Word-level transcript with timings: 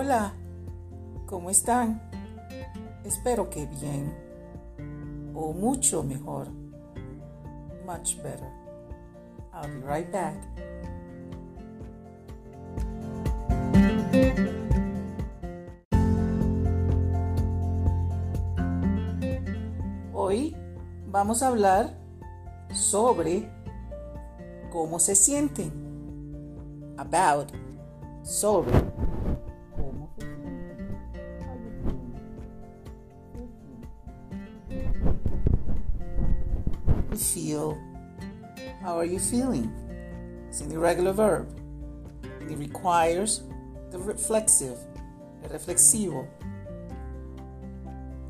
Hola, 0.00 0.32
¿cómo 1.26 1.50
están? 1.50 2.00
Espero 3.04 3.50
que 3.50 3.66
bien 3.66 4.14
o 5.34 5.52
mucho 5.52 6.04
mejor. 6.04 6.46
Much 7.84 8.16
better. 8.22 8.48
I'll 9.52 9.68
be 9.68 9.84
right 9.84 10.08
back. 10.12 10.36
Hoy 20.12 20.56
vamos 21.08 21.42
a 21.42 21.48
hablar 21.48 21.98
sobre 22.72 23.50
cómo 24.70 25.00
se 25.00 25.16
sienten. 25.16 25.72
About, 26.96 27.50
sobre 28.22 29.07
Feel. 37.18 37.76
How 38.80 38.96
are 38.96 39.04
you 39.04 39.18
feeling? 39.18 39.72
It's 40.48 40.60
an 40.60 40.70
irregular 40.70 41.12
verb. 41.12 41.48
And 42.40 42.50
it 42.50 42.56
requires 42.56 43.42
the 43.90 43.98
reflexive, 43.98 44.78
el 45.42 45.50
reflexivo. 45.50 46.28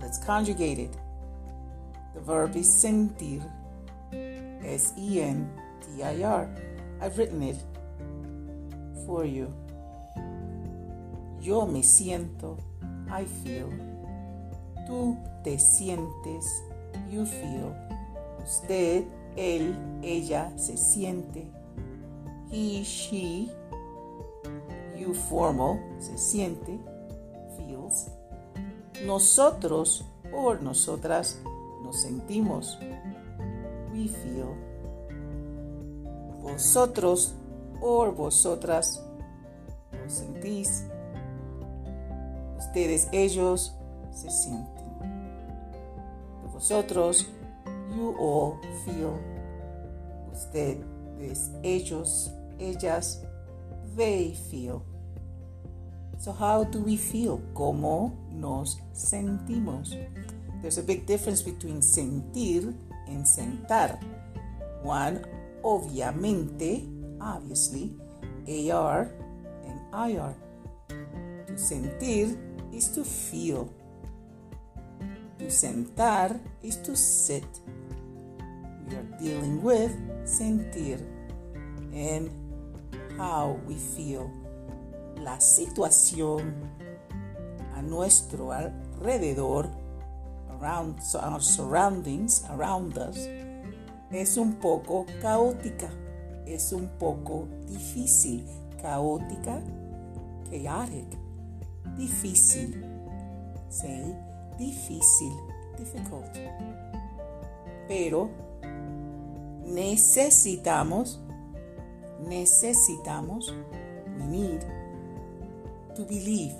Let's 0.00 0.18
conjugate 0.18 0.78
it. 0.78 0.96
The 2.14 2.20
verb 2.20 2.56
is 2.56 2.68
sentir. 2.68 3.42
S 4.62 4.92
E 4.98 5.20
N 5.20 5.50
T 5.80 6.02
I 6.02 6.22
R. 6.22 6.48
I've 7.00 7.16
written 7.16 7.42
it 7.42 7.56
for 9.06 9.24
you. 9.24 9.52
Yo 11.40 11.66
me 11.66 11.80
siento. 11.82 12.60
I 13.10 13.24
feel. 13.24 13.70
Tú 14.86 15.16
te 15.42 15.56
sientes. 15.56 16.44
You 17.10 17.24
feel. 17.24 17.74
Usted, 18.44 19.04
él, 19.36 19.74
ella 20.02 20.52
se 20.56 20.76
siente. 20.76 21.50
He, 22.50 22.84
she. 22.84 23.50
You 24.96 25.14
formal 25.14 25.80
se 25.98 26.16
siente. 26.18 26.78
Feels. 27.56 28.08
Nosotros 29.06 30.04
or 30.32 30.62
nosotras 30.62 31.40
nos 31.82 32.02
sentimos. 32.02 32.78
We 33.92 34.08
feel. 34.08 34.54
Vosotros 36.42 37.34
o 37.80 38.12
vosotras 38.12 39.02
os 40.06 40.12
sentís. 40.12 40.84
Ustedes, 42.58 43.08
ellos 43.12 43.74
se 44.12 44.30
sienten. 44.30 44.84
Vosotros, 46.52 47.28
you 47.94 48.16
all 48.18 48.60
feel. 48.84 49.20
Ustedes, 50.32 51.50
ellos, 51.62 52.30
ellas, 52.58 53.24
they 53.96 54.36
feel. 54.50 54.84
So 56.18 56.32
how 56.32 56.64
do 56.64 56.80
we 56.80 56.96
feel? 56.96 57.40
¿Cómo 57.54 58.12
nos 58.30 58.80
sentimos? 58.92 59.96
There's 60.62 60.78
a 60.78 60.82
big 60.82 61.06
difference 61.06 61.42
between 61.42 61.82
sentir 61.82 62.74
and 63.06 63.26
sentar. 63.26 63.98
One, 64.82 65.20
obviamente, 65.62 66.88
obviously, 67.20 67.92
AR 68.48 69.10
and 69.64 69.80
IR. 69.92 70.34
To 71.46 71.52
sentir 71.56 72.36
is 72.72 72.88
to 72.94 73.04
feel. 73.04 73.68
To 75.38 75.46
sentar 75.50 76.40
is 76.62 76.76
to 76.78 76.96
sit. 76.96 77.44
Are 78.92 79.18
dealing 79.18 79.62
with 79.62 79.92
sentir 80.24 81.00
and 81.94 82.30
how 83.16 83.58
we 83.66 83.74
feel. 83.76 84.30
La 85.22 85.40
situación 85.40 86.52
a 87.74 87.82
nuestro 87.82 88.52
alrededor, 88.52 89.70
around 90.50 90.98
our 91.14 91.40
surroundings, 91.40 92.44
around 92.50 92.98
us, 92.98 93.26
es 94.10 94.36
un 94.36 94.54
poco 94.56 95.06
caótica, 95.20 95.88
es 96.46 96.72
un 96.72 96.88
poco 96.98 97.48
difícil, 97.66 98.44
caótica, 98.82 99.62
chaotic, 100.50 101.18
difícil, 101.96 102.84
say 103.70 104.14
difícil, 104.58 105.32
difficult. 105.78 106.36
Pero 107.88 108.30
necesitamos, 109.66 111.20
necesitamos, 112.26 113.52
we 114.18 114.26
need 114.26 114.60
to 115.94 116.04
believe 116.04 116.54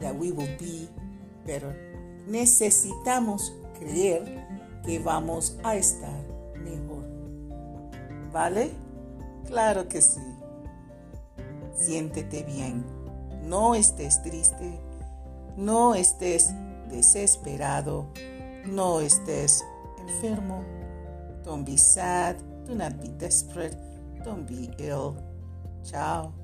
that 0.00 0.14
we 0.14 0.32
will 0.32 0.56
be 0.58 0.88
better. 1.44 1.74
Necesitamos 2.26 3.52
creer 3.78 4.46
que 4.84 4.98
vamos 4.98 5.56
a 5.62 5.76
estar 5.76 6.24
mejor. 6.58 7.04
¿Vale? 8.32 8.70
Claro 9.46 9.88
que 9.88 10.00
sí. 10.00 10.20
Siéntete 11.74 12.42
bien. 12.42 12.84
No 13.44 13.74
estés 13.74 14.22
triste. 14.22 14.80
No 15.56 15.94
estés 15.94 16.50
desesperado. 16.90 18.06
No 18.66 19.00
estés 19.00 19.64
enfermo. 20.00 20.64
Don't 21.46 21.62
be 21.62 21.76
sad. 21.76 22.42
Do 22.66 22.74
not 22.74 23.00
be 23.00 23.06
desperate. 23.06 23.76
Don't 24.24 24.48
be 24.48 24.68
ill. 24.78 25.16
Chao. 25.88 26.34